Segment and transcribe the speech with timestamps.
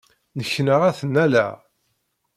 [0.37, 1.53] Nneknaɣ ad ten-alleɣ.